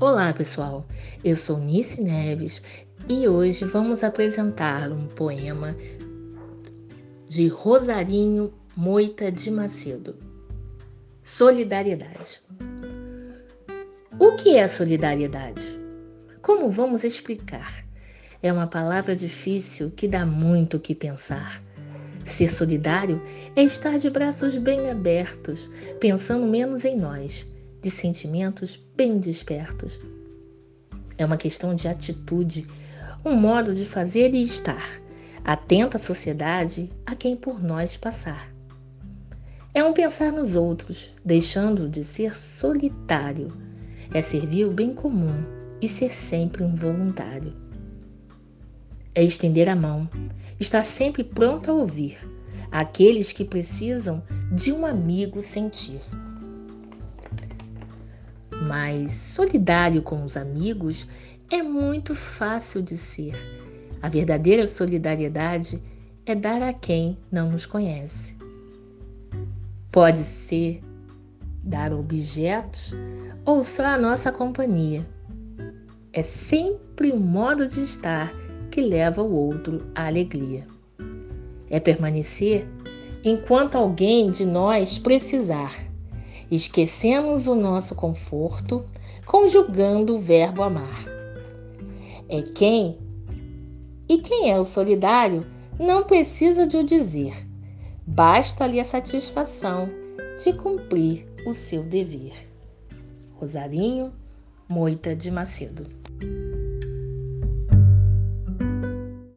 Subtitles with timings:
[0.00, 0.86] Olá, pessoal.
[1.22, 2.62] Eu sou Nice Neves
[3.06, 5.76] e hoje vamos apresentar um poema
[7.26, 10.16] de Rosarinho Moita de Macedo.
[11.22, 12.40] Solidariedade.
[14.18, 15.78] O que é solidariedade?
[16.40, 17.84] Como vamos explicar?
[18.42, 21.62] É uma palavra difícil que dá muito o que pensar.
[22.24, 23.20] Ser solidário
[23.54, 25.70] é estar de braços bem abertos,
[26.00, 27.46] pensando menos em nós
[27.80, 30.00] de sentimentos bem despertos.
[31.16, 32.66] É uma questão de atitude,
[33.24, 35.00] um modo de fazer e estar,
[35.44, 38.52] atento à sociedade, a quem por nós passar.
[39.72, 43.52] É um pensar nos outros, deixando de ser solitário.
[44.12, 45.44] É servir o bem comum
[45.80, 47.54] e ser sempre um voluntário.
[49.14, 50.08] É estender a mão,
[50.58, 52.18] estar sempre pronto a ouvir
[52.70, 54.22] aqueles que precisam
[54.52, 56.00] de um amigo sentir
[58.70, 61.04] mas solidário com os amigos
[61.50, 63.34] é muito fácil de ser.
[64.00, 65.82] A verdadeira solidariedade
[66.24, 68.36] é dar a quem não nos conhece.
[69.90, 70.80] Pode ser
[71.64, 72.94] dar objetos
[73.44, 75.04] ou só a nossa companhia.
[76.12, 78.32] É sempre o modo de estar
[78.70, 80.64] que leva o outro à alegria.
[81.68, 82.68] É permanecer
[83.24, 85.89] enquanto alguém de nós precisar
[86.50, 88.84] Esquecemos o nosso conforto,
[89.24, 91.04] conjugando o verbo amar.
[92.28, 92.98] É quem
[94.08, 95.46] e quem é o solidário
[95.78, 97.46] não precisa de o dizer.
[98.04, 99.88] Basta-lhe a satisfação
[100.42, 102.34] de cumprir o seu dever.
[103.34, 104.12] Rosarinho
[104.68, 105.86] Moita de Macedo